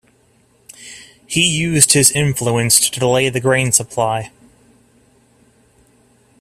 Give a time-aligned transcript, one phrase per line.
[1.27, 4.31] He used his influence to delay the grain supply.